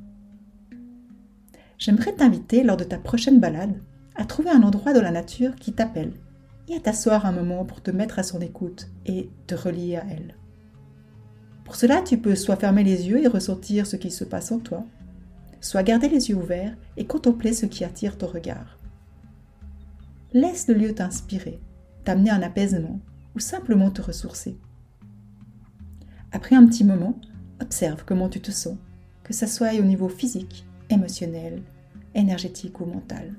J'aimerais 1.77 2.15
t'inviter 2.15 2.63
lors 2.63 2.77
de 2.77 2.83
ta 2.83 2.97
prochaine 2.97 3.39
balade 3.39 3.79
à 4.15 4.25
trouver 4.25 4.49
un 4.49 4.63
endroit 4.63 4.93
dans 4.93 5.03
la 5.03 5.11
nature 5.11 5.55
qui 5.55 5.73
t'appelle 5.73 6.13
et 6.67 6.75
à 6.75 6.79
t'asseoir 6.79 7.25
un 7.25 7.31
moment 7.31 7.63
pour 7.63 7.81
te 7.81 7.91
mettre 7.91 8.17
à 8.17 8.23
son 8.23 8.41
écoute 8.41 8.89
et 9.05 9.29
te 9.45 9.53
relier 9.53 9.95
à 9.95 10.05
elle. 10.09 10.36
Pour 11.67 11.75
cela, 11.75 12.01
tu 12.01 12.17
peux 12.17 12.33
soit 12.33 12.55
fermer 12.55 12.85
les 12.85 13.09
yeux 13.09 13.21
et 13.21 13.27
ressentir 13.27 13.85
ce 13.85 13.97
qui 13.97 14.09
se 14.09 14.23
passe 14.23 14.53
en 14.53 14.59
toi, 14.59 14.85
soit 15.59 15.83
garder 15.83 16.07
les 16.07 16.29
yeux 16.29 16.37
ouverts 16.37 16.73
et 16.95 17.05
contempler 17.05 17.51
ce 17.51 17.65
qui 17.65 17.83
attire 17.83 18.17
ton 18.17 18.27
regard. 18.27 18.79
Laisse 20.31 20.69
le 20.69 20.75
lieu 20.75 20.95
t'inspirer, 20.95 21.59
t'amener 22.05 22.29
un 22.29 22.41
apaisement 22.41 23.01
ou 23.35 23.39
simplement 23.39 23.91
te 23.91 24.01
ressourcer. 24.01 24.57
Après 26.31 26.55
un 26.55 26.65
petit 26.65 26.85
moment, 26.85 27.19
observe 27.61 28.05
comment 28.05 28.29
tu 28.29 28.39
te 28.39 28.51
sens, 28.51 28.77
que 29.25 29.33
ce 29.33 29.45
soit 29.45 29.77
au 29.77 29.83
niveau 29.83 30.07
physique, 30.07 30.65
émotionnel, 30.89 31.61
énergétique 32.15 32.79
ou 32.79 32.85
mental. 32.85 33.35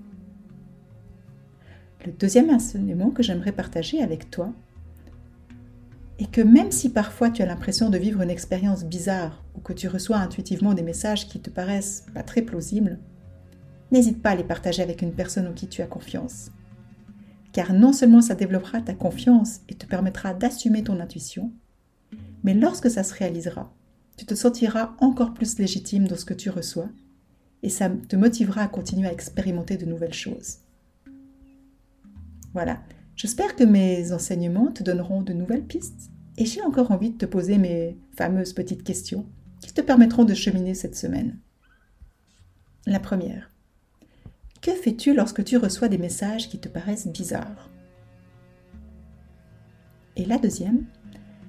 Le 2.05 2.13
deuxième 2.13 2.51
enseignement 2.51 3.11
que 3.11 3.23
j'aimerais 3.23 3.53
partager 3.53 4.03
avec 4.03 4.31
toi 4.31 4.53
est 6.19 6.31
que 6.31 6.41
même 6.41 6.71
si 6.71 6.91
parfois 6.91 7.31
tu 7.31 7.43
as 7.43 7.47
l'impression 7.47 7.91
de 7.91 7.99
vivre 7.99 8.23
une 8.23 8.31
expérience 8.31 8.85
bizarre 8.85 9.45
ou 9.57 9.61
que 9.61 9.73
tu 9.73 9.89
reçois 9.89 10.19
intuitivement 10.19 10.75
des 10.75 10.83
messages 10.83 11.29
qui 11.29 11.41
te 11.41 11.51
paraissent 11.51 12.07
pas 12.15 12.23
très 12.23 12.43
plausibles, 12.43 12.99
n'hésite 13.93 14.23
pas 14.23 14.31
à 14.31 14.37
les 14.37 14.45
partager 14.45 14.83
avec 14.83 15.03
une 15.03 15.13
personne 15.13 15.47
en 15.47 15.53
qui 15.53 15.69
tu 15.69 15.83
as 15.83 15.87
confiance 15.87 16.51
car 17.53 17.73
non 17.73 17.93
seulement 17.93 18.21
ça 18.21 18.35
développera 18.35 18.81
ta 18.81 18.95
confiance 18.95 19.63
et 19.69 19.75
te 19.75 19.87
permettra 19.87 20.35
d'assumer 20.35 20.85
ton 20.85 21.01
intuition, 21.01 21.53
mais 22.45 22.55
lorsque 22.55 22.91
ça 22.91 23.03
se 23.03 23.15
réalisera, 23.15 23.75
tu 24.17 24.27
te 24.27 24.35
sentiras 24.35 24.95
encore 25.01 25.35
plus 25.35 25.59
légitime 25.59 26.07
dans 26.07 26.17
ce 26.17 26.25
que 26.25 26.35
tu 26.35 26.51
reçois 26.51 26.89
et 27.63 27.69
ça 27.69 27.91
te 27.91 28.17
motivera 28.17 28.63
à 28.63 28.69
continuer 28.69 29.09
à 29.09 29.13
expérimenter 29.13 29.77
de 29.77 29.87
nouvelles 29.87 30.15
choses. 30.15 30.59
Voilà, 32.53 32.81
j'espère 33.19 33.57
que 33.57 33.65
mes 33.65 34.13
enseignements 34.13 34.71
te 34.71 34.85
donneront 34.85 35.23
de 35.23 35.33
nouvelles 35.33 35.67
pistes 35.67 36.11
et 36.39 36.47
j'ai 36.47 36.63
encore 36.63 36.93
envie 36.93 37.11
de 37.11 37.19
te 37.19 37.27
poser 37.27 37.59
mes 37.59 37.99
fameuses 38.17 38.53
petites 38.53 38.85
questions 38.85 39.27
qui 39.61 39.75
te 39.75 39.81
permettront 39.81 40.25
de 40.25 40.35
cheminer 40.35 40.75
cette 40.75 40.97
semaine. 40.97 41.37
La 42.87 43.01
première. 43.01 43.51
Que 44.63 44.71
fais-tu 44.71 45.15
lorsque 45.15 45.45
tu 45.45 45.57
reçois 45.57 45.89
des 45.89 45.99
messages 45.99 46.49
qui 46.49 46.61
te 46.61 46.69
paraissent 46.69 47.09
bizarres? 47.09 47.69
Et 50.17 50.25
la 50.25 50.39
deuxième, 50.39 50.87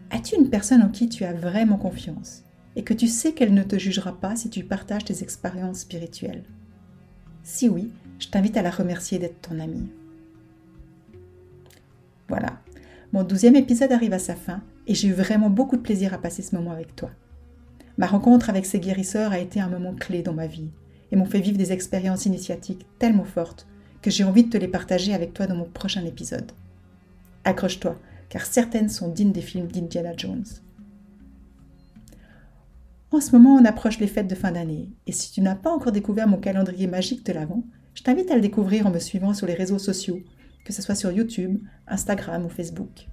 as-tu 0.10 0.36
une 0.36 0.49
personne 0.49 0.82
en 0.82 0.89
qui 0.89 1.08
tu 1.08 1.23
as 1.23 1.34
vraiment 1.34 1.77
confiance 1.77 2.43
et 2.75 2.84
que 2.84 2.95
tu 2.95 3.08
sais 3.08 3.34
qu'elle 3.34 3.53
ne 3.53 3.63
te 3.63 3.77
jugera 3.77 4.19
pas 4.19 4.36
si 4.36 4.49
tu 4.49 4.63
partages 4.63 5.05
tes 5.05 5.21
expériences 5.21 5.82
spirituelles? 5.82 6.43
Si 7.43 7.69
oui, 7.69 7.91
je 8.17 8.27
t'invite 8.27 8.58
à 8.58 8.63
la 8.63 8.71
remercier 8.71 9.19
d'être 9.19 9.41
ton 9.41 9.60
amie. 9.60 9.89
Voilà, 12.29 12.61
mon 13.11 13.23
douzième 13.23 13.55
épisode 13.55 13.91
arrive 13.91 14.13
à 14.13 14.19
sa 14.19 14.35
fin 14.35 14.61
et 14.85 14.93
j'ai 14.93 15.07
eu 15.07 15.13
vraiment 15.13 15.49
beaucoup 15.49 15.77
de 15.77 15.81
plaisir 15.81 16.13
à 16.13 16.19
passer 16.19 16.43
ce 16.43 16.55
moment 16.55 16.71
avec 16.71 16.95
toi. 16.95 17.09
Ma 17.97 18.05
rencontre 18.05 18.49
avec 18.49 18.67
ces 18.67 18.79
guérisseurs 18.79 19.31
a 19.31 19.39
été 19.39 19.59
un 19.59 19.67
moment 19.67 19.95
clé 19.95 20.21
dans 20.21 20.33
ma 20.33 20.45
vie 20.45 20.69
et 21.11 21.15
m'ont 21.15 21.25
fait 21.25 21.41
vivre 21.41 21.57
des 21.57 21.71
expériences 21.71 22.27
initiatiques 22.27 22.85
tellement 22.99 23.25
fortes 23.25 23.67
que 24.03 24.11
j'ai 24.11 24.23
envie 24.23 24.43
de 24.43 24.49
te 24.49 24.57
les 24.57 24.67
partager 24.67 25.13
avec 25.13 25.33
toi 25.33 25.47
dans 25.47 25.55
mon 25.55 25.65
prochain 25.65 26.05
épisode. 26.05 26.51
Accroche-toi, 27.45 27.97
car 28.29 28.45
certaines 28.45 28.89
sont 28.89 29.09
dignes 29.09 29.31
des 29.31 29.41
films 29.41 29.67
d'Indiana 29.67 30.15
Jones. 30.15 30.45
En 33.11 33.19
ce 33.19 33.31
moment, 33.31 33.55
on 33.55 33.65
approche 33.65 33.99
les 33.99 34.07
fêtes 34.07 34.27
de 34.27 34.35
fin 34.35 34.51
d'année, 34.51 34.91
et 35.07 35.11
si 35.11 35.31
tu 35.31 35.41
n'as 35.41 35.55
pas 35.55 35.71
encore 35.71 35.91
découvert 35.91 36.27
mon 36.27 36.37
calendrier 36.37 36.85
magique 36.85 37.25
de 37.25 37.33
l'Avent, 37.33 37.63
je 37.95 38.03
t'invite 38.03 38.29
à 38.29 38.35
le 38.35 38.41
découvrir 38.41 38.85
en 38.85 38.91
me 38.91 38.99
suivant 38.99 39.33
sur 39.33 39.47
les 39.47 39.55
réseaux 39.55 39.79
sociaux, 39.79 40.21
que 40.69 40.75
ce 40.75 40.84
soit 40.84 40.93
sur 40.93 41.12
YouTube, 41.12 41.60
Instagram 41.88 42.45
ou 42.45 42.49
Facebook. 42.49 43.08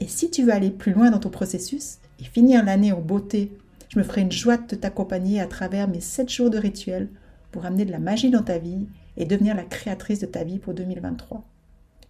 Et 0.00 0.08
si 0.08 0.30
tu 0.30 0.42
veux 0.42 0.52
aller 0.52 0.70
plus 0.70 0.92
loin 0.92 1.12
dans 1.12 1.20
ton 1.20 1.30
processus 1.30 1.98
et 2.18 2.24
finir 2.24 2.64
l'année 2.64 2.92
en 2.92 3.00
beauté 3.00 3.52
je 3.90 3.98
me 3.98 4.04
ferai 4.04 4.20
une 4.20 4.32
joie 4.32 4.56
de 4.56 4.76
t'accompagner 4.76 5.40
à 5.40 5.46
travers 5.46 5.88
mes 5.88 6.00
7 6.00 6.30
jours 6.30 6.48
de 6.48 6.58
rituel 6.58 7.08
pour 7.50 7.66
amener 7.66 7.84
de 7.84 7.90
la 7.90 7.98
magie 7.98 8.30
dans 8.30 8.42
ta 8.42 8.56
vie 8.58 8.86
et 9.16 9.24
devenir 9.24 9.56
la 9.56 9.64
créatrice 9.64 10.20
de 10.20 10.26
ta 10.26 10.44
vie 10.44 10.60
pour 10.60 10.74
2023. 10.74 11.44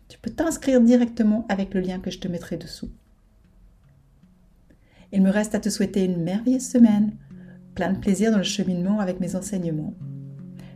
Tu 0.08 0.18
peux 0.18 0.30
t'inscrire 0.30 0.82
directement 0.82 1.46
avec 1.48 1.72
le 1.72 1.80
lien 1.80 1.98
que 1.98 2.10
je 2.10 2.18
te 2.18 2.28
mettrai 2.28 2.58
dessous. 2.58 2.90
Il 5.12 5.22
me 5.22 5.30
reste 5.30 5.54
à 5.54 5.60
te 5.60 5.70
souhaiter 5.70 6.04
une 6.04 6.22
merveilleuse 6.22 6.68
semaine, 6.68 7.16
plein 7.74 7.94
de 7.94 7.98
plaisir 7.98 8.30
dans 8.30 8.38
le 8.38 8.42
cheminement 8.42 9.00
avec 9.00 9.18
mes 9.18 9.34
enseignements. 9.34 9.94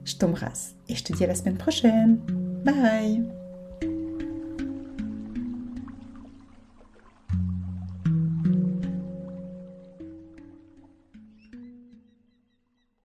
Je 0.05 0.16
t'embrasse 0.16 0.74
et 0.88 0.94
je 0.94 1.05
te 1.05 1.12
dis 1.12 1.24
à 1.24 1.29
la 1.29 1.35
semaine 1.35 1.59
prochaine. 1.59 2.16
Bye 2.64 3.43